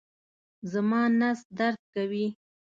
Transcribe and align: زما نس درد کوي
زما 0.71 1.01
نس 1.19 1.39
درد 1.57 1.81
کوي 1.93 2.25